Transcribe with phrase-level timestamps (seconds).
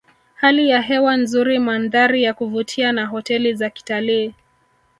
[0.35, 4.33] Hali ya hewa nzuri mandhari ya kuvutia na hoteli za kitalii